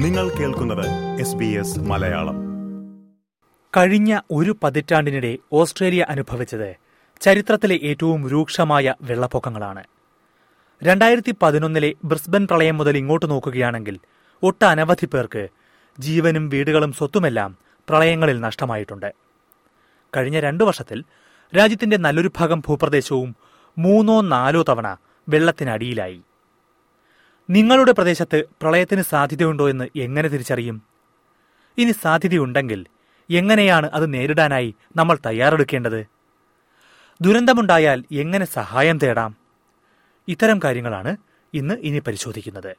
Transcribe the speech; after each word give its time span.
നിങ്ങൾ 0.00 0.28
കേൾക്കുന്നത് 0.28 1.78
മലയാളം. 1.78 2.36
കഴിഞ്ഞ 3.76 4.20
ഒരു 4.30 4.56
പതിറ്റാണ്ടിനിടെ 4.62 5.38
ഓസ്ട്രേലിയ 5.52 6.06
അനുഭവിച്ചത് 6.08 6.76
ചരിത്രത്തിലെ 7.20 7.80
ഏറ്റവും 7.82 8.28
രൂക്ഷമായ 8.28 8.94
വെള്ളപ്പൊക്കങ്ങളാണ്. 9.02 9.84
രണ്ടായിരത്തി 10.82 11.34
പതിനൊന്നിലെ 11.42 11.94
ബ്രിസ്ബൻ 12.04 12.46
പ്രളയം 12.46 12.78
മുതൽ 12.78 12.96
ഇങ്ങോട്ട് 12.96 13.30
നോക്കുകയാണെങ്കിൽ 13.30 13.98
ഒട്ടനവധി 14.42 15.06
പേർക്ക് 15.06 15.48
ജീവനും 15.98 16.48
വീടുകളും 16.48 16.92
സ്വത്തുമെല്ലാം 16.92 17.56
പ്രളയങ്ങളിൽ 17.88 18.40
നഷ്ടമായിട്ടുണ്ട്. 18.40 19.14
കഴിഞ്ഞ 20.16 20.40
രണ്ടു 20.40 20.64
വർഷത്തിൽ 20.64 21.04
രാജ്യത്തിന്റെ 21.56 21.96
നല്ലൊരു 21.96 22.30
ഭാഗം 22.38 22.60
ഭൂപ്രദേശവും 22.60 23.36
മൂന്നോ 23.78 24.20
നാലോ 24.20 24.64
തവണ 24.68 24.96
വെള്ളത്തിനടിയിലായി. 25.28 26.20
നിങ്ങളുടെ 27.50 27.92
പ്രദേശത്ത് 27.92 28.44
പ്രളയത്തിന് 28.62 29.02
സാധ്യതയുണ്ടോ 29.02 29.70
എന്ന് 29.70 29.86
എങ്ങനെ 29.96 30.28
തിരിച്ചറിയും? 30.28 30.82
ഇനി 31.78 31.92
സാധ്യതയുണ്ടെങ്കിൽ 31.92 32.86
എങ്ങനെയാണ് 33.30 33.90
അത് 33.94 34.14
നേരിടാനായി 34.14 34.74
നമ്മൾ 34.96 35.18
തയ്യാറെടുക്കേണ്ടത്? 35.26 36.00
ദുരന്തമുണ്ടായാൽ 37.20 38.04
എങ്ങനെ 38.12 38.44
സഹായം 38.44 38.98
തേടാം? 38.98 39.36
ഇത്തരം 40.28 40.60
കാര്യങ്ങളാണ് 40.64 41.16
ഇന്ന് 41.54 41.74
ഇനി 41.74 41.98
പരിശോധിക്കുന്നത്. 41.98 42.72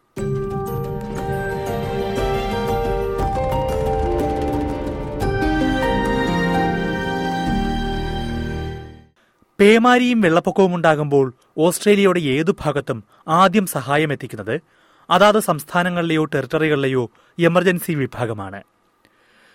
പേമാരിയും 9.62 10.22
വെള്ളപ്പൊക്കവും 10.22 10.76
ഉണ്ടാകുമ്പോൾ 10.76 11.34
ഓസ്ട്രേലിയയുടെ 11.58 12.20
ഏതു 12.20 12.52
ഭാഗത്തും 12.52 13.04
ആദ്യം 13.28 13.66
സഹായം 13.66 14.12
എത്തിക്കുന്നത് 14.12 14.62
അതാത് 15.10 15.40
സംസ്ഥാനങ്ങളിലെയോ 15.40 16.26
ടെറിട്ടറികളിലെയോ 16.26 17.12
എമർജൻസി 17.40 17.92
വിഭാഗമാണ്. 17.92 18.64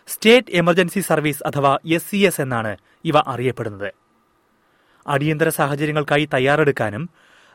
സ്റ്റേറ്റ് 0.06 0.46
എമർജൻസി 0.50 1.00
സർവീസ് 1.00 1.42
അഥവാ 1.46 1.78
എസ് 1.86 2.10
സി 2.10 2.16
എസ് 2.16 2.40
എന്നാണ് 2.40 2.76
ഇവ 3.04 3.14
അറിയപ്പെടുന്നത്. 3.26 3.92
അടിയന്തര 5.06 5.48
സാഹചര്യങ്ങൾക്കായി 5.48 6.28
തയ്യാറെടുക്കാനും 6.34 7.10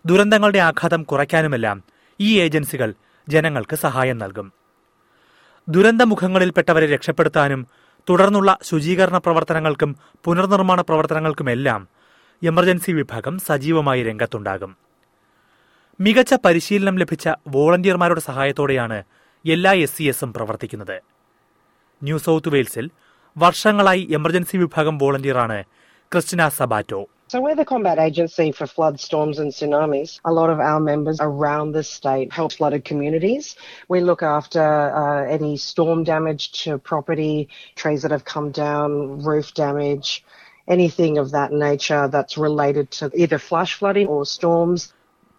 ദുരന്തങ്ങളുടെ 0.06 0.60
ആഘാതം 0.60 1.04
കുറയ്ക്കാനുമെല്ലാം 1.04 1.84
ഈ 2.20 2.40
ഏജൻസികൾ 2.40 2.94
ജനങ്ങൾക്ക് 3.30 3.76
സഹായം 3.76 4.18
നൽകും. 4.18 4.52
ദുരന്തമുഖങ്ങളിൽപ്പെട്ടവരെ 5.70 6.86
രക്ഷപ്പെടുത്താനും 6.86 7.68
തുടർന്നുള്ള 8.10 8.58
ശുചീകരണ 8.64 9.18
പ്രവർത്തനങ്ങൾക്കും 9.18 9.96
പുനർനിർമ്മാണ 10.24 10.82
പ്രവർത്തനങ്ങൾക്കുമെല്ലാം 10.82 12.01
എമർജൻസി 12.42 12.92
വിഭാഗം 12.92 13.40
സജീവമായി 13.40 14.04
രംഗത്തുണ്ടാകും 14.04 14.72
മികച്ച 16.00 16.34
പരിശീലനം 16.46 16.96
ലഭിച്ച 17.02 17.30
വോളണ്ടിയർമാരുടെ 17.56 18.22
സഹായത്തോടെയാണ് 18.22 18.98
എല്ലാ 19.46 19.72
എസ് 19.86 19.96
സി 19.98 20.04
എസും 20.04 20.34
പ്രവർത്തിക്കുന്നത് 20.34 20.98
ന്യൂ 22.02 22.18
സൌത്ത് 22.18 22.50
വെയിൽസിൽ 22.50 22.86
വർഷങ്ങളായി 23.38 24.04
എമർജൻസി 24.20 24.58
വിഭാഗം 24.58 24.98
വോളണ്ടിയറാണ് 25.04 25.60
Christina 26.12 26.50
സബാറ്റോ 26.60 27.02
So 27.34 27.40
we're 27.40 27.56
the 27.56 27.66
combat 27.66 27.98
agency 28.00 28.46
for 28.52 28.66
flood, 28.68 28.96
storms 29.00 29.38
and 29.40 29.52
tsunamis. 29.54 30.10
A 30.26 30.34
lot 30.34 30.50
of 30.50 30.60
our 30.70 30.82
members 30.82 31.20
around 31.22 31.68
the 31.72 31.84
state 31.90 32.30
help 32.38 32.52
flooded 32.52 32.84
communities. 32.84 33.46
We 33.88 34.00
look 34.02 34.22
after 34.32 34.66
uh, 35.02 35.22
any 35.38 35.54
storm 35.68 36.00
damage 36.04 36.46
to 36.58 36.78
property, 36.92 37.36
trees 37.76 38.02
that 38.02 38.12
have 38.12 38.26
come 38.26 38.50
down, 38.58 38.90
roof 39.30 39.50
damage, 39.56 40.10
anything 40.76 41.14
of 41.22 41.28
that 41.36 41.52
nature 41.66 42.06
that's 42.14 42.36
related 42.48 42.86
to 42.98 43.06
either 43.22 43.40
flash 43.50 43.72
flooding 43.80 44.10
or 44.16 44.22
storms. 44.36 44.82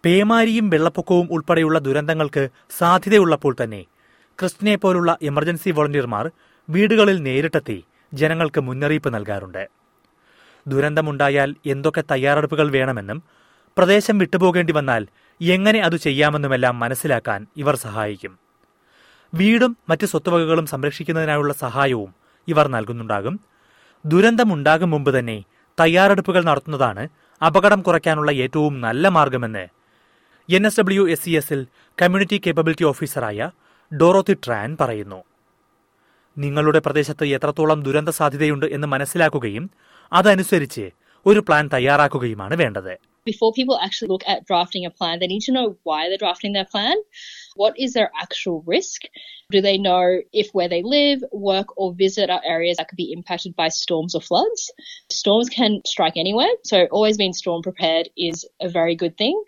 പേമാരിയും 0.05 0.69
വെള്ളപ്പൊക്കവും 0.69 1.27
ഉൾപ്പെടെയുള്ള 1.31 1.79
ദുരന്തങ്ങൾക്ക് 1.79 2.49
സാധ്യതയുള്ളപ്പോൾ 2.77 3.55
തന്നെ 3.63 3.81
ക്രിസ്റ്റിനെ 4.39 4.75
പോലുള്ള 4.75 5.17
emergency 5.21 5.71
വോളണ്ടിയർമാർ 5.71 6.31
വീടുകളിൽ 6.69 7.17
നേരിട്ടെത്തി 7.23 7.83
ജനങ്ങൾക്ക് 8.13 8.61
മുന്നറിയിപ്പ് 8.61 9.13
നൽകാറുണ്ട്. 9.13 9.63
ദുരന്തമുണ്ടായാൽ 10.67 11.55
എന്തൊക്കെ 11.65 12.03
തയ്യാറെടുപ്പുകൾ 12.11 12.71
വേണമെന്നും 12.71 13.23
പ്രദേശം 13.77 14.17
വിട്ടുപോകേണ്ടി 14.17 14.73
വന്നാൽ 14.73 15.07
എങ്ങനെ 15.41 15.79
അത് 15.79 15.97
ചെയ്യാമെന്നുമെല്ലാം 15.97 16.79
മനസ്സിലാക്കാൻ 16.79 17.47
ഇവർ 17.57 17.75
സഹായിക്കും. 17.75 18.33
വീടും 19.33 19.77
മറ്റ് 19.89 20.05
സ്വത്തുവകകളും 20.05 20.65
സംരക്ഷിക്കുന്നതിനായുള്ള 20.65 21.53
സഹായവും 21.53 22.11
ഇവർ 22.47 22.67
നൽകുന്നുണ്ടാകും. 22.67 23.52
ദുരന്തമുണ്ടാകും 24.05 24.89
മുമ്പ് 24.89 25.11
തന്നെ 25.17 25.37
തയ്യാറെടുപ്പുകൾ 25.77 26.41
നടത്തുന്നതാണ് 26.43 27.03
അപകടം 27.41 27.81
കുറയ്ക്കാനുള്ള 27.81 28.31
ഏറ്റവും 28.43 28.73
നല്ല 28.81 29.07
മാർഗമെന്ന് 29.07 29.63
N 30.49 30.65
S 30.65 30.79
W 30.79 31.03
S 31.09 31.23
C 31.23 31.31
എസിൽ 31.31 31.59
കമ്മ്യൂണിറ്റി 31.97 32.37
കേപ്പബിലിറ്റി 32.37 32.83
ഓഫീസറായ 32.83 33.49
ഡോറോത്തി 33.91 34.35
ട്രാൻ 34.45 34.69
പറയുന്നു 34.79 35.19
നിങ്ങളുടെ 36.37 36.79
പ്രദേശത്ത് 36.79 37.25
എത്രത്തോളം 37.27 37.79
ദുരന്ത 37.83 38.09
സാധ്യതയുണ്ട് 38.09 38.65
എന്ന് 38.65 38.87
മനസ്സിലാക്കുകയും 38.87 39.65
അതനുസരിച്ച് 40.11 40.85
ഒരു 41.25 41.39
പ്ലാൻ 41.39 41.67
തയ്യാറാക്കുകയുമാണ് 41.67 42.55
വേണ്ടത് 42.55 42.93
before 43.27 43.51
people 43.53 43.77
actually 43.77 44.09
look 44.09 44.23
at 44.27 44.45
drafting 44.45 44.85
a 44.85 44.89
plan, 44.91 45.19
they 45.19 45.27
need 45.27 45.41
to 45.41 45.51
know 45.51 45.77
why 45.83 45.99
they're 46.07 46.17
drafting 46.17 46.53
their 46.53 46.65
plan. 46.65 46.97
What 47.56 47.78
is 47.78 47.92
their 47.92 48.10
actual 48.20 48.62
risk? 48.66 49.02
Do 49.50 49.60
they 49.60 49.78
know 49.78 50.20
if 50.32 50.50
where 50.52 50.68
they 50.68 50.82
live, 50.82 51.24
work, 51.32 51.68
or 51.76 51.94
visit 51.94 52.30
are 52.30 52.42
areas 52.44 52.76
that 52.76 52.88
could 52.88 52.96
be 52.96 53.12
impacted 53.12 53.56
by 53.56 53.68
storms 53.68 54.14
or 54.14 54.20
floods? 54.20 54.70
Storms 55.10 55.48
can 55.48 55.80
strike 55.86 56.16
anywhere, 56.16 56.50
so 56.64 56.86
always 56.90 57.16
being 57.16 57.32
storm 57.32 57.62
prepared 57.62 58.10
is 58.16 58.46
a 58.60 58.68
very 58.68 58.94
good 58.94 59.16
thing. 59.16 59.42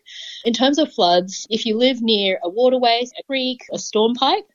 In 0.44 0.53
terms 0.53 0.78
of 0.78 0.93
floods, 0.93 1.47
if 1.50 1.66
you 1.66 1.77
live 1.77 2.00
near 2.00 2.41
a 2.43 2.49
waterway, 2.49 3.05
a 3.19 3.22
creek, 3.25 3.61
a 3.72 3.78
storm 3.78 4.15
pipe, 4.15 4.49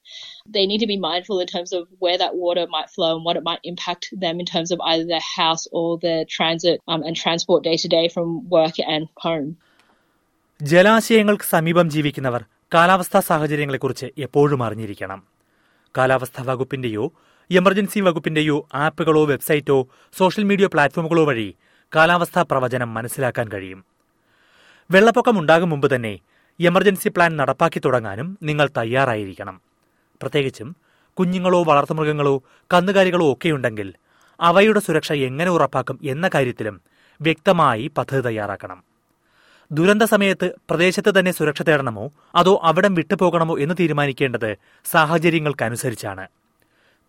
they 0.47 0.65
need 0.65 0.79
to 0.79 0.87
be 0.87 0.97
mindful 0.97 1.39
in 1.39 1.47
terms 1.47 1.73
of 1.73 1.87
where 1.99 2.17
that 2.17 2.35
water 2.35 2.65
might 2.69 2.89
flow 2.89 3.15
and 3.15 3.25
what 3.25 3.35
it 3.35 3.43
might 3.43 3.59
impact 3.63 4.09
them 4.11 4.39
in 4.39 4.45
terms 4.45 4.71
of 4.71 4.79
either 4.81 5.05
their 5.05 5.27
house 5.35 5.67
or 5.71 5.97
their 5.99 6.25
transit 6.25 6.81
um, 6.87 7.03
and 7.03 7.15
transport 7.15 7.63
day 7.63 7.77
to 7.77 7.87
day 7.87 8.07
from 8.07 8.47
work 8.49 8.75
and 8.87 9.07
home. 9.17 9.57
ജലാശയങ്ങൾക്ക് 10.63 11.45
സമീപം 11.49 11.87
ജീവിക്കുന്നവർ 11.89 12.41
കാലാവസ്ഥാ 12.74 13.20
സാഹചര്യങ്ങളെക്കുറിച്ച് 13.20 14.06
എപ്പോഴും 14.18 14.62
അറിഞ്ഞിരിക്കണം. 14.62 15.22
കാലാവസ്ഥാ 15.98 16.42
വകുപ്പിന്റെയോ 16.42 17.12
emergency 17.50 18.00
വകുപ്പിന്റെയോ 18.00 18.68
ആപ്പുകളോ 18.74 19.24
വെബ്സൈറ്റോ 19.24 19.88
സോഷ്യൽ 20.18 20.44
മീഡിയ 20.44 20.66
പ്ലാറ്റ്ഫോമുകളോ 20.66 21.24
വഴി 21.24 21.54
കാലാവസ്ഥാ 21.96 22.42
പ്രവചനം 22.42 22.94
മനസ്സിലാക്കാൻ 22.94 23.48
കഴിയും. 23.48 23.84
വെള്ളപ്പൊക്കം 24.90 25.38
ഉണ്ടാകും 25.38 25.70
മുമ്പ് 25.70 25.94
തന്നെ 25.94 26.18
എമർജൻസി 26.60 27.08
പ്ലാൻ 27.08 27.36
നടപ്പാക്കി 27.36 27.78
തുടങ്ങാനും 27.78 28.38
നിങ്ങൾ 28.42 28.68
തയ്യാറായിരിക്കണം. 28.76 29.60
പ്രത്യേകിച്ചും 30.22 30.76
കുഞ്ഞുങ്ങളോ 31.18 31.64
വളർത്തുമൃഗങ്ങളോ 31.64 32.42
കന്നുകാലികളോ 32.74 33.32
ഒക്കെയുണ്ടെങ്കിൽ 33.32 33.94
അവയുടെ 34.40 34.80
സുരക്ഷ 34.80 35.12
എങ്ങനെ 35.12 35.50
ഉറപ്പാക്കും 35.50 35.98
എന്ന 36.02 36.30
കാര്യത്തിലും 36.34 36.80
വ്യക്തമായി 37.20 37.90
പദ്ധതി 37.98 38.20
തയ്യാറാക്കണം. 38.20 38.89
ദുരന്ത 39.72 40.02
സമയത്ത് 40.02 40.52
പ്രദേശത്ത് 40.70 41.18
തന്നെ 41.18 41.32
സുരക്ഷ 41.32 41.62
തേടണമോ? 41.62 42.12
അതോ 42.34 42.60
അവിടം 42.62 42.94
വിട്ടുപോകണമോ 42.94 43.58
എന്ന് 43.58 43.74
തീരുമാനിക്കേണ്ടത് 43.80 44.56
സാഹചര്യങ്ങൾക്കനുസരിച്ചാണ്. 44.84 46.28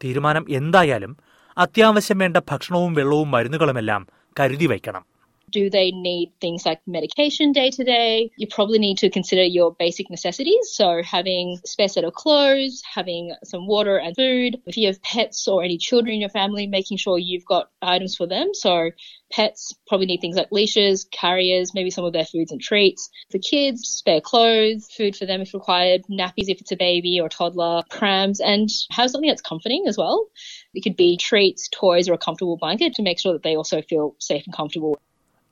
തീരുമാനം 0.03 0.45
എന്തായാലും 0.49 1.17
അത്യാവശ്യം 1.57 2.17
വേണ്ട 2.17 2.37
ഭക്ഷണവും 2.37 2.93
വെള്ളവും 2.93 3.31
മരുന്നുകളുമെല്ലാം 3.31 4.07
കരുതി 4.39 4.65
വയ്ക്കണം. 4.65 5.10
Do 5.51 5.69
they 5.69 5.91
need 5.91 6.33
things 6.39 6.65
like 6.65 6.81
medication 6.87 7.51
day 7.51 7.71
to 7.71 7.83
day? 7.83 8.31
You 8.37 8.47
probably 8.47 8.79
need 8.79 8.97
to 8.99 9.09
consider 9.09 9.43
your 9.43 9.75
basic 9.77 10.09
necessities. 10.09 10.71
So 10.73 11.01
having 11.03 11.59
a 11.63 11.67
spare 11.67 11.87
set 11.87 12.03
of 12.03 12.13
clothes, 12.13 12.81
having 12.93 13.35
some 13.43 13.67
water 13.67 13.97
and 13.97 14.15
food. 14.15 14.61
If 14.65 14.77
you 14.77 14.87
have 14.87 15.01
pets 15.01 15.47
or 15.47 15.63
any 15.63 15.77
children 15.77 16.15
in 16.15 16.21
your 16.21 16.29
family, 16.29 16.67
making 16.67 16.97
sure 16.97 17.17
you've 17.17 17.45
got 17.45 17.69
items 17.81 18.15
for 18.15 18.27
them. 18.27 18.53
So 18.53 18.91
pets 19.31 19.73
probably 19.87 20.05
need 20.07 20.21
things 20.21 20.35
like 20.35 20.51
leashes, 20.51 21.05
carriers, 21.11 21.73
maybe 21.73 21.89
some 21.89 22.05
of 22.05 22.13
their 22.13 22.25
foods 22.25 22.51
and 22.51 22.61
treats. 22.61 23.09
For 23.31 23.39
kids, 23.39 23.87
spare 23.87 24.21
clothes, 24.21 24.87
food 24.95 25.15
for 25.15 25.25
them 25.25 25.41
if 25.41 25.53
required, 25.53 26.01
nappies 26.09 26.49
if 26.49 26.61
it's 26.61 26.71
a 26.71 26.77
baby 26.77 27.19
or 27.19 27.29
toddler, 27.29 27.83
prams, 27.89 28.39
and 28.39 28.69
have 28.89 29.09
something 29.09 29.29
that's 29.29 29.41
comforting 29.41 29.85
as 29.87 29.97
well. 29.97 30.27
It 30.73 30.81
could 30.81 30.95
be 30.95 31.17
treats, 31.17 31.69
toys, 31.69 32.09
or 32.09 32.13
a 32.13 32.17
comfortable 32.17 32.57
blanket 32.57 32.95
to 32.95 33.03
make 33.03 33.19
sure 33.19 33.33
that 33.33 33.43
they 33.43 33.55
also 33.55 33.81
feel 33.81 34.15
safe 34.19 34.43
and 34.45 34.55
comfortable. 34.55 34.99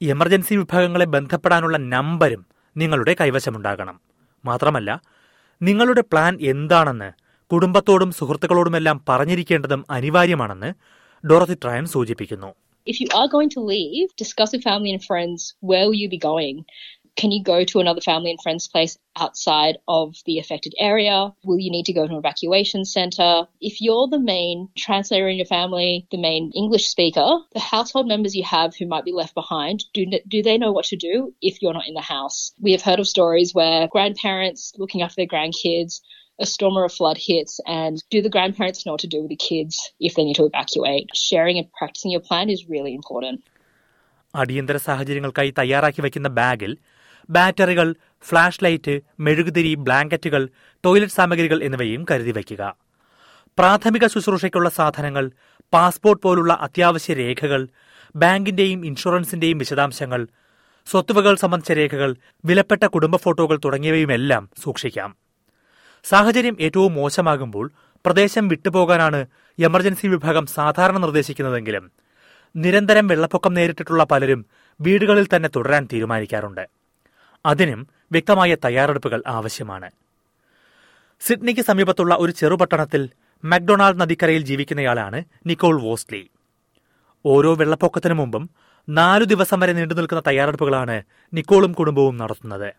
Emergency 0.01 0.55
വിഭാഗങ്ങളെ 0.55 1.05
ബന്ധപ്പെടാനുള്ള 1.05 1.77
നമ്പരും 1.77 2.45
നിങ്ങളുടെ 2.77 3.15
കൈവശമുണ്ടാകണം 3.21 4.01
മാത്രമല്ല 4.45 4.89
നിങ്ങളുടെ 5.61 6.01
plan 6.01 6.37
എന്താണെന്ന് 6.41 7.09
കുടുംബത്തോടും 7.51 8.11
സുഹൃത്തുക്കളോടുമെല്ലാം 8.11 9.03
പറഞ്ഞിരിക്കേണ്ടതും 9.09 9.85
അനിവാര്യമാണെന്ന് 9.89 10.71
ഡോറത്തി 11.23 11.57
ട്രയൻ 11.65 11.85
സൂചിപ്പിക്കുന്നു 11.85 12.51
If 12.87 12.97
you 13.01 13.07
are 13.15 13.27
going 13.27 13.49
to 13.49 13.61
leave, 13.63 14.07
discuss 14.15 14.49
with 14.53 14.63
family 14.63 14.91
and 14.91 15.01
friends 15.03 15.39
where 15.61 15.85
will 15.85 15.99
you 16.03 16.09
be 16.09 16.19
going? 16.19 16.57
Can 17.18 17.30
you 17.30 17.42
go 17.44 17.64
to 17.64 17.78
another 17.78 18.00
family 18.00 18.30
and 18.30 18.42
friends 18.42 18.66
place 18.66 18.98
outside 19.16 19.78
of 19.86 20.16
the 20.26 20.38
affected 20.40 20.74
area? 20.78 21.32
Will 21.44 21.60
you 21.60 21.70
need 21.70 21.86
to 21.86 21.92
go 21.92 22.06
to 22.06 22.12
an 22.12 22.18
evacuation 22.18 22.84
center? 22.84 23.46
If 23.60 23.80
you're 23.80 24.08
the 24.08 24.18
main 24.18 24.68
translator 24.76 25.28
in 25.28 25.36
your 25.36 25.46
family, 25.46 26.08
the 26.10 26.18
main 26.18 26.50
English 26.56 26.86
speaker, 26.88 27.38
the 27.52 27.60
household 27.60 28.08
members 28.08 28.34
you 28.34 28.42
have 28.42 28.74
who 28.74 28.86
might 28.86 29.04
be 29.04 29.12
left 29.12 29.34
behind, 29.34 29.84
do, 29.92 30.04
do 30.26 30.42
they 30.42 30.58
know 30.58 30.72
what 30.72 30.86
to 30.86 30.96
do 30.96 31.32
if 31.40 31.62
you're 31.62 31.72
not 31.72 31.86
in 31.86 31.94
the 31.94 32.00
house? 32.00 32.52
We 32.60 32.72
have 32.72 32.82
heard 32.82 32.98
of 32.98 33.06
stories 33.06 33.54
where 33.54 33.86
grandparents 33.86 34.72
looking 34.76 35.02
after 35.02 35.16
their 35.16 35.26
grandkids 35.26 36.00
a 36.40 36.46
storm 36.46 36.76
or 36.76 36.84
a 36.84 36.88
flood 36.88 37.16
hits 37.16 37.60
and 37.64 38.02
do 38.10 38.20
the 38.20 38.28
grandparents 38.28 38.84
know 38.84 38.92
what 38.92 39.00
to 39.00 39.06
do 39.06 39.20
with 39.22 39.28
the 39.28 39.36
kids 39.36 39.92
if 40.00 40.14
they 40.14 40.24
need 40.24 40.34
to 40.34 40.46
evacuate? 40.46 41.08
Sharing 41.14 41.58
and 41.58 41.72
practicing 41.72 42.10
your 42.10 42.20
plan 42.20 42.50
is 42.50 42.68
really 42.68 42.94
important. 42.94 43.40
അടിയന്തര 44.34 44.76
സാഹചര്യങ്ങൾക്കായി 44.76 45.50
തയ്യാറാക്കി 45.58 46.00
വയ്ക്കുന്ന 46.00 46.28
ബാഗിൽ 46.28 46.72
ബാറ്ററികൾ 47.29 47.95
flash 48.21 48.63
light 48.63 49.01
മെഴുകുതിരി 49.19 49.75
ബ്ലാങ്കറ്റുകൾ 49.75 50.49
toilet 50.85 51.13
സാമഗ്രികൾ 51.13 51.63
എന്നിവയും 51.63 52.05
കരുതി 52.11 52.31
വയ്ക്കുക. 52.31 52.75
പ്രാഥമിക 53.59 54.07
ശുശ്രൂഷയ്ക്കുള്ള 54.07 54.69
സാധനങ്ങൾ 54.69 55.31
പാസ്പോർട്ട് 55.73 56.23
പോലുള്ള 56.23 56.53
അത്യാവശ്യ 56.61 57.13
രേഖകൾ 57.13 57.67
ബാങ്കിന്റെയും 58.15 58.85
ഇൻഷുറൻസിന്റെയും 58.85 59.57
വിശദാംശങ്ങൾ 59.57 60.27
സ്വത്തുവകൾ 60.85 61.35
സംബന്ധിച്ച 61.35 61.71
രേഖകൾ 61.71 62.15
വിലപ്പെട്ട 62.45 62.83
കുടുംബ 62.83 63.15
ഫോട്ടോകൾ 63.15 63.59
തുടങ്ങിയവയുമെല്ലാം 63.65 64.49
സൂക്ഷിക്കാം. 64.63 65.15
സാഹചര്യം 66.03 66.57
ഏറ്റവും 66.59 66.93
മോശമാകുമ്പോൾ 66.93 67.71
പ്രദേശം 68.05 68.47
വിട്ടുപോകാനാണ് 68.47 69.25
എമർജൻസി 69.59 70.07
വിഭാഗം 70.07 70.45
സാധാരണ 70.45 70.97
നിർദ്ദേശിക്കുന്നതെങ്കിലും 70.97 71.91
നിരന്തരം 72.55 73.07
വെള്ളപ്പൊക്കം 73.07 73.53
നേരിട്ടിട്ടുള്ള 73.53 74.03
പലരും 74.03 74.45
വീടുകളിൽ 74.81 75.27
തന്നെ 75.35 75.49
തുടരാൻ 75.55 75.87
തീരുമാനിക്കാറുണ്ട്. 75.93 76.78
അതിനും 77.45 77.87
വ്യക്തമായ 78.11 78.55
തയ്യാറെടുപ്പുകൾ 78.65 79.23
ആവശ്യമാണ്. 79.27 79.91
സിഡ്നിക്ക് 81.21 81.61
സമീപത്തുള്ള 81.61 82.15
ഒരു 82.15 82.31
ചെറുപട്ടണത്തിൽ 82.31 83.09
മക്ഡൊണാൾഡ് 83.45 83.99
നദിക്കരയിൽ 84.01 84.41
ജീവിക്കുന്നയാളാണ് 84.41 85.23
നിക്കോൾ 85.45 85.81
വോസ്ലി. 85.81 86.29
ഓരോ 87.25 87.55
വെള്ളപ്പൊക്കത്തിനു 87.55 88.13
മുമ്പും 88.13 88.49
നാലു 88.89 89.23
ദിവസം 89.23 89.59
വരെ 89.59 89.73
നീണ്ടു 89.73 89.93
നിൽക്കുന്ന 89.93 90.23
തയ്യാറെടുപ്പുകളാണ് 90.27 91.03
നിക്കോളും 91.33 91.73
കുടുംബവും 91.73 92.17
നടത്തുന്നത്. 92.17 92.73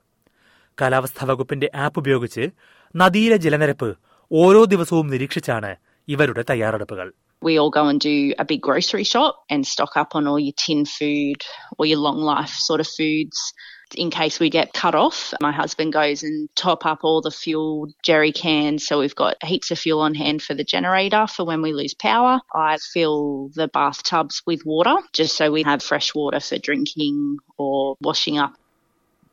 കാലാവസ്ഥാ 0.80 1.26
വകുപ്പിന്റെ 1.26 1.70
ആപ്പ് 1.74 1.98
ഉപയോഗിച്ച് 1.98 2.50
നദിയിലെ 2.96 3.36
ജലനിരപ്പ് 3.36 3.96
ഓരോ 4.32 4.64
ദിവസവും 4.64 5.06
നിരീക്ഷിച്ചാണ് 5.06 5.76
ഇവരുടെ 6.08 6.44
തയ്യാറെടുപ്പുകൾ. 6.50 7.12
We 7.46 7.52
all 7.58 7.70
go 7.76 7.88
and 7.88 8.00
do 8.04 8.14
a 8.42 8.44
big 8.44 8.60
grocery 8.68 9.04
shop 9.16 9.30
and 9.52 9.64
stock 9.64 9.92
up 10.00 10.20
on 10.20 10.28
all 10.28 10.42
your 10.44 10.56
tin 10.62 10.84
food 10.84 11.40
or 11.78 11.84
your 11.90 12.00
long 12.06 12.18
life 12.34 12.54
sort 12.68 12.80
of 12.80 12.88
foods. 12.98 13.54
In 13.94 14.10
case 14.10 14.38
we 14.38 14.50
get 14.50 14.72
cut 14.72 14.94
off. 14.96 15.18
My 15.40 15.52
husband 15.52 15.92
goes 15.92 16.22
and 16.22 16.48
top 16.56 16.84
up 16.84 17.00
all 17.02 17.20
the 17.20 17.30
fuel 17.32 17.70
jerry 18.02 18.32
cans 18.34 18.86
so 18.86 18.98
we've 19.00 19.14
got 19.16 19.34
heaps 19.42 19.70
of 19.70 19.78
fuel 19.78 20.00
on 20.00 20.14
hand 20.14 20.42
for 20.42 20.54
the 20.54 20.64
generator 20.64 21.26
for 21.26 21.44
when 21.44 21.62
we 21.62 21.72
lose 21.72 21.94
power. 22.02 22.32
I 22.60 22.76
fill 22.92 23.18
the 23.54 23.68
bathtubs 23.70 24.42
with 24.46 24.62
water 24.66 24.96
just 25.12 25.36
so 25.36 25.50
we 25.50 25.62
have 25.62 25.82
fresh 25.82 26.14
water 26.14 26.40
for 26.40 26.58
drinking 26.60 27.18
or 27.58 27.76
washing 28.00 28.38
up. 28.38 28.52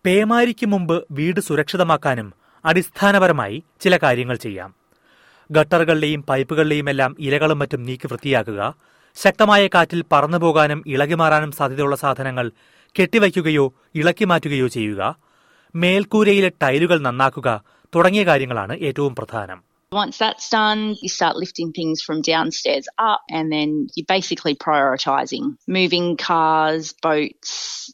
പേമാരിക്ക് 0.06 0.66
മുമ്പ് 0.72 0.98
വീട് 1.12 1.40
സുരക്ഷിതമാക്കാനും 1.42 2.28
അടിസ്ഥാനപരമായി 2.66 3.58
ചില 3.84 3.96
കാര്യങ്ങൾ 3.98 4.36
ചെയ്യാം 4.44 4.70
ഗട്ടറുകളുടെയും 5.50 6.22
പൈപ്പുകളുടെയും 6.30 6.90
എല്ലാം 6.90 7.12
ഇലകളും 7.26 7.60
മറ്റും 7.62 7.82
നീക്കി 7.88 8.08
വൃത്തിയാക്കുക 8.12 8.62
ശക്തമായ 9.18 9.64
കാറ്റിൽ 9.76 10.02
പറന്നു 10.14 10.38
പോകാനും 10.38 10.80
ഇളകിമാറാനും 10.94 11.52
സാധ്യതയുള്ള 11.60 11.96
സാധനങ്ങൾ 12.04 12.48
കെട്ടിവയ്ക്കുകയോ 12.98 13.66
ഇളക്കി 14.00 14.26
മാറ്റുകയോ 14.32 14.68
ചെയ്യുക 14.76 15.02
മേൽക്കൂരയിലെ 15.76 16.50
ടൈലുകൾ 16.64 17.00
നന്നാക്കുക 17.08 17.50
തുടങ്ങിയ 17.94 18.26
കാര്യങ്ങളാണ് 18.32 18.76
ഏറ്റവും 18.90 19.16
പ്രധാനം 19.22 19.60
Once 19.92 20.18
that's 20.18 20.50
done, 20.50 20.80
you 21.02 21.10
start 21.10 21.36
lifting 21.38 21.72
things 21.72 21.98
from 22.02 22.18
downstairs 22.24 22.86
up 23.02 23.22
and 23.30 23.46
then 23.50 23.70
you're 23.96 24.10
basically 24.10 24.54
prioritizing 24.58 25.46
Moving 25.68 26.08
cars, 26.20 26.86
boats, 27.02 27.52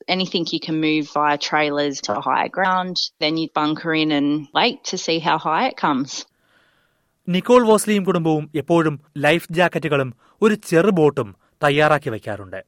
anything 0.07 0.43
you 0.53 0.59
can 0.59 0.77
move 0.81 1.03
via 1.17 1.37
trailers 1.39 1.97
to 2.07 2.13
higher 2.19 2.49
ground. 2.49 2.95
Then 3.19 3.37
you 3.37 3.47
bunker 3.59 3.93
in 3.95 4.11
and 4.11 4.31
wait 4.59 4.79
to 4.85 4.97
see 4.97 5.19
how 5.27 5.37
high 5.39 5.65
it 5.67 5.77
comes. 5.85 6.11
Nicole 7.27 7.61
വോസ്ലിയും 7.63 8.03
കുടുംബവും 8.03 8.45
എപ്പോഴും 8.61 8.95
life 9.25 9.47
ജാക്കറ്റുകളും 9.51 10.09
ഒരു 10.41 10.55
ചെറു 10.69 10.91
ബോട്ടും 10.91 11.29
തയ്യാറാക്കി 11.61 12.09
വയ്ക്കാറുണ്ട് 12.09 12.59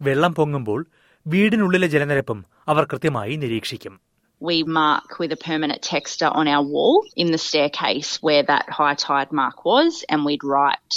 വെള്ളം 0.00 0.32
പൊങ്ങുമ്പോൾ 0.32 0.80
വീടിനുള്ളിലെ 1.26 1.88
ജലനിരപ്പും 1.94 2.38
അവർ 2.68 2.84
കൃത്യമായി 2.92 3.36
നിരീക്ഷിക്കും 3.44 3.96
We 4.40 4.58
mark 4.76 5.08
with 5.20 5.32
a 5.32 5.40
permanent 5.48 5.80
texter 5.82 6.28
on 6.40 6.46
our 6.48 6.64
wall 6.64 6.94
in 7.22 7.28
the 7.30 7.40
staircase 7.46 8.10
where 8.26 8.42
that 8.42 8.66
high 8.78 8.94
tide 9.02 9.32
mark 9.32 9.58
was, 9.64 9.90
and 10.10 10.18
we'd 10.24 10.44
write 10.52 10.94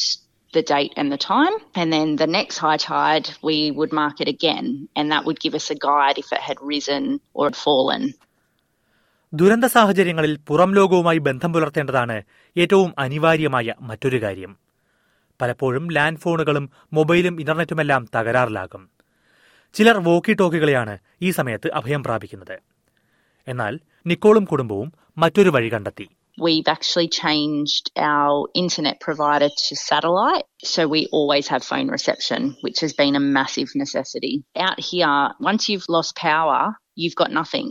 the 0.54 0.64
date 0.64 0.94
and 0.96 1.12
the 1.12 1.20
time. 1.26 1.56
And 1.76 1.88
then 1.96 2.16
the 2.16 2.30
next 2.38 2.58
high 2.58 2.78
tide, 2.86 3.28
we 3.44 3.72
would 3.72 3.92
mark 3.92 4.22
it 4.22 4.28
again, 4.28 4.68
and 4.96 5.12
that 5.12 5.26
would 5.26 5.42
give 5.46 5.56
us 5.60 5.68
a 5.70 5.80
guide 5.88 6.18
if 6.18 6.32
it 6.32 6.42
had 6.42 6.62
risen 6.74 7.04
or 7.34 7.46
had 7.50 7.58
fallen. 7.66 8.04
ദുരന്ത 9.34 9.66
സാഹചര്യങ്ങളിൽ 9.76 10.34
പുറം 10.48 10.72
ലോകവുമായി 10.74 11.18
ബന്ധം 11.18 11.54
പുലർത്തേണ്ടതാണ് 11.54 12.18
ഏറ്റവും 12.56 12.90
അനിവാര്യമായ 12.98 13.74
മറ്റൊരു 13.82 14.20
കാര്യം 14.22 14.52
പലപ്പോഴും 15.40 15.86
ലാൻഡ് 15.92 16.20
ഫോണുകളും 16.20 16.66
മൊബൈലും 16.94 17.40
ഇന്റർനെറ്റുമെല്ലാം 17.40 18.04
തകരാറിലാകും 18.16 18.84
ചിലർ 19.76 19.98
വോക്കി 20.08 20.34
ടോക്കികളെയാണ് 20.40 20.94
ഈ 21.22 21.30
സമയത്ത് 21.38 21.68
അഭയം 21.80 22.02
പ്രാപിക്കുന്നത് 22.08 22.58
എന്നാൽ 23.48 23.74
നിക്കോളും 24.06 24.46
കുടുംബവും 24.52 24.90
മറ്റൊരു 25.24 25.54
വഴി 25.58 25.72
കണ്ടെത്തി 25.76 26.08
We've 26.38 26.70
actually 26.74 27.10
changed 27.16 27.86
our 28.12 28.38
internet 28.56 28.96
provider 29.00 29.50
to 29.64 29.74
satellite, 29.90 30.46
so 30.66 30.82
we 30.88 31.02
always 31.18 31.46
have 31.48 31.64
phone 31.64 31.90
reception, 31.90 32.42
which 32.66 32.80
has 32.80 32.94
been 32.94 33.16
a 33.16 33.24
massive 33.38 33.72
necessity. 33.76 34.32
Out 34.68 34.80
here, 34.82 35.12
once 35.50 35.64
you've 35.70 35.88
lost 35.88 36.14
power, 36.24 36.62
you've 37.02 37.16
got 37.16 37.32
nothing. 37.32 37.70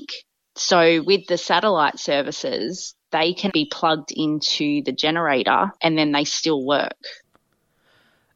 So 0.56 0.78
with 1.02 1.24
the 1.26 1.38
satellite 1.40 1.98
services, 2.00 2.70
they 3.12 3.28
can 3.32 3.52
be 3.52 3.64
plugged 3.78 4.12
into 4.16 4.68
the 4.82 4.94
generator 4.96 5.60
and 5.82 5.98
then 5.98 6.12
they 6.12 6.24
still 6.38 6.62
work. 6.76 7.02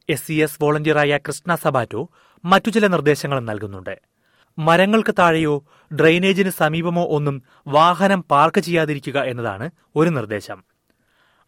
S 0.08 0.24
C 0.26 0.34
S 0.44 0.60
വോളണ്ടിയറായ 0.62 1.14
Krishna 1.26 1.52
Sabato 1.62 2.02
മറ്റു 2.46 2.70
ചില 2.70 2.86
നിർദ്ദേശങ്ങളും 2.86 3.46
നൽകുന്നുണ്ട്. 3.46 3.94
മരങ്ങൾക്ക് 4.58 5.14
താഴെയോ 5.18 5.64
ഡ്രെയിനേജിന് 5.90 6.50
സമീപമോ 6.50 7.04
ഒന്നും 7.04 7.42
വാഹനം 7.66 8.20
park 8.30 8.60
ചെയ്യാതിരിക്കുക 8.60 9.18
എന്നതാണ് 9.20 9.70
ഒരു 9.96 10.10
നിർദ്ദേശം. 10.10 10.64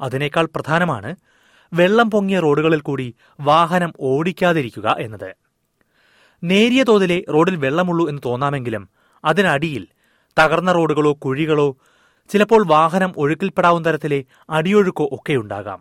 അതിനേക്കാൾ 0.01 0.49
പ്രധാനമാണ് 0.55 1.17
വെള്ളം 1.73 2.11
പൊങ്ങിയ 2.11 2.41
റോഡുകളിൽ 2.41 2.81
കൂടി 2.81 3.15
വാഹനം 3.41 3.93
ഓടിക്കാതിരിക്കുക 4.01 4.97
എന്നത്. 4.99 5.31
നേരിയ 6.43 6.83
തോതിലെ 6.83 7.25
റോഡിൽ 7.35 7.57
വെള്ളമുള്ളൂ 7.57 8.09
എന്ന് 8.09 8.23
തോന്നാമെങ്കിലും 8.25 8.89
അതിനടിയിൽ 9.25 9.87
തകർന്ന 10.37 10.73
റോഡുകളോ 10.73 11.13
കുഴികളോ 11.13 11.77
ചിലപ്പോൾ 12.31 12.67
വാഹനം 12.67 13.13
ഒഴുക്കിൽപ്പെടാവുന്ന 13.17 13.89
തരത്തിലെ 13.89 14.25
അടിയൊഴുക്കോ 14.51 15.09
ഒക്കെയുണ്ടാകാം 15.13 15.81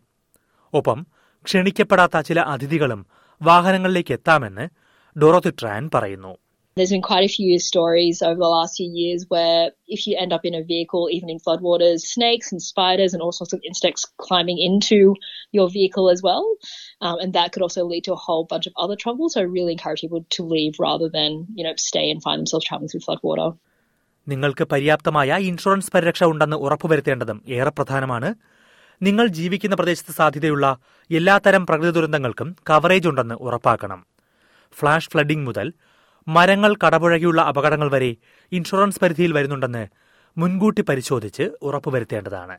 ഒപ്പം 0.73 1.07
ക്ഷണിക്കപ്പെടാത്ത 1.45 2.19
ചില 2.19 2.39
അതിഥികളും 2.39 3.05
വാഹനങ്ങളിലേക്ക് 3.41 4.13
എത്താമെന്ന് 4.13 4.86
ഡോറോത്തി 5.17 5.53
ട്രാൻ 5.61 5.87
പറയുന്നു 5.95 6.33
There's 6.77 6.91
been 6.91 7.01
quite 7.01 7.25
a 7.25 7.35
few 7.37 7.53
stories 7.67 8.17
over 8.21 8.39
the 8.39 8.49
last 8.55 8.73
few 8.79 8.89
years 9.01 9.21
where 9.33 9.61
if 9.95 10.01
you 10.07 10.13
end 10.23 10.31
up 10.35 10.43
in 10.45 10.53
a 10.53 10.61
vehicle, 10.73 11.03
even 11.15 11.29
in 11.33 11.39
floodwaters, 11.45 12.01
snakes 12.15 12.47
and 12.51 12.61
spiders 12.61 13.11
and 13.13 13.21
all 13.23 13.31
sorts 13.31 13.53
of 13.55 13.61
insects 13.69 14.03
climbing 14.25 14.59
into 14.67 14.99
your 15.57 15.65
vehicle 15.77 16.07
as 16.13 16.21
well. 16.27 16.45
Um, 17.01 17.15
and 17.23 17.31
that 17.37 17.47
could 17.53 17.63
also 17.67 17.83
lead 17.91 18.03
to 18.07 18.13
a 18.13 18.21
whole 18.25 18.43
bunch 18.51 18.67
of 18.69 18.75
other 18.83 18.97
troubles. 19.03 19.31
So 19.33 19.39
I 19.41 19.45
really 19.55 19.73
encourage 19.77 20.01
people 20.05 20.23
to 20.37 20.43
leave 20.55 20.75
rather 20.79 21.09
than, 21.17 21.31
you 21.59 21.65
know, 21.67 21.73
stay 21.89 22.05
and 22.11 22.21
find 22.27 22.37
themselves 22.41 22.67
traveling 22.69 22.91
through 22.93 23.05
floodwater. 23.07 23.49
നിങ്ങൾക്ക് 24.27 24.63
പര്യാപ്തമായ 24.75 25.39
insurance 25.49 25.91
പരിരക്ഷ 25.93 26.23
ഉണ്ടെന്ന് 26.33 26.57
ഉറപ്പുവരുത്തേണ്ടതും 26.65 27.37
ഏറെ 27.57 27.71
പ്രധാനമാണ് 27.79 28.29
നിങ്ങൾ 29.01 29.25
ജീവിക്കുന്ന 29.39 29.75
പ്രദേശത്ത് 29.81 30.15
സാധ്യതയുള്ള 30.19 30.67
എല്ലാത്തരം 31.09 31.65
പ്രകൃതി 31.71 31.93
ദുരന്തങ്ങൾക്കും 31.97 32.51
കവറേജ് 32.69 33.09
ഉണ്ടെന്ന് 33.11 33.37
ഉറപ്പാക്കണം 33.47 33.99
ഫ്ലാഷ് 34.79 35.09
ഫ്ലഡിംഗ് 35.09 35.45
മുതൽ 35.45 35.73
മരങ്ങൾ 36.27 36.75
കടപുഴകിയുള്ള 36.85 37.41
അപകടങ്ങൾ 37.41 37.91
വരെ 37.91 38.15
ഇൻഷുറൻസ് 38.51 38.99
പരിധിയിൽ 38.99 39.33
വരുന്നുണ്ടെന്ന് 39.33 39.87
മുൻകൂട്ടി 40.37 40.81
പരിശോധിച്ച് 40.81 41.51
ഉറപ്പുവരുത്തേണ്ടതാണ്. 41.61 42.57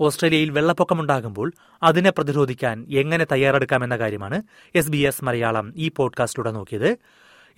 ഓസ്ട്രേലിയയിൽ 0.00 0.50
വെള്ളപ്പൊക്കമുണ്ടാകുമ്പോൾ 0.50 1.52
അതിനെ 1.82 2.10
പ്രതിരോധിക്കാൻ 2.10 2.86
എങ്ങനെ 2.90 3.26
തയ്യാറെടുക്കാമെന്ന 3.32 3.96
കാര്യമാണ് 3.96 4.42
എസ് 4.74 4.90
ബി 4.90 4.96
എസ് 4.96 5.24
മലയാളം 5.24 5.72
ഈ 5.76 5.88
പോഡ്കാസ്റ്റിലൂടെ 5.96 6.50
നോക്കിയത്. 6.50 6.96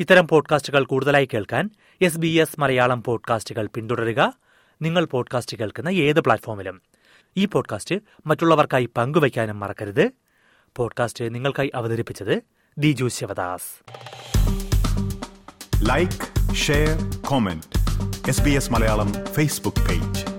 ഇത്തരം 0.01 0.29
പോഡ്കാസ്റ്റുകൾ 0.29 0.85
കൂടുതലായി 0.85 1.29
കേൾക്കാൻ 1.35 1.71
എസ് 2.01 2.19
ബി 2.19 2.27
എസ് 2.27 2.61
മലയാളം 2.61 3.03
പോഡ്കാസ്റ്റുകൾ 3.03 3.69
പിന്തുടരുക. 3.75 4.33
നിങ്ങൾ 4.83 5.05
പോഡ്കാസ്റ്റ് 5.05 5.57
കേൾക്കുന്ന 5.57 5.89
ഏത് 5.89 6.21
പ്ലാറ്റ്ഫോമിലും 6.21 6.83
ഈ 7.37 7.47
പോഡ്കാസ്റ്റ് 7.47 7.97
മറ്റുള്ളവർക്കായി 8.27 8.89
പങ്കുവയ്ക്കാനും 8.97 9.61
മറക്കരുത്. 9.61 10.11
പോഡ്കാസ്റ്റ് 10.77 11.35
നിങ്ങൾക്കായി 11.35 11.71
അവതരിപ്പിച്ചത് 11.75 12.43
Diju 12.79 13.09
Sivadas. 13.09 13.85
Like 15.89 16.55
share 16.55 17.21
comment 17.21 17.79
S 18.29 18.43
B 18.43 18.51
S 18.51 18.73
Malayalam 18.73 19.13
Facebook 19.13 19.89
page 19.89 20.32